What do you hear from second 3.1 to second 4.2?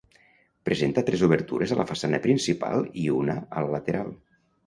una a la lateral.